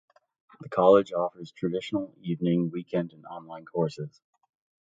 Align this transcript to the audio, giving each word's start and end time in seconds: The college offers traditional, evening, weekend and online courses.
The 0.61 0.67
college 0.69 1.13
offers 1.13 1.51
traditional, 1.51 2.15
evening, 2.23 2.71
weekend 2.71 3.13
and 3.13 3.23
online 3.27 3.65
courses. 3.65 4.19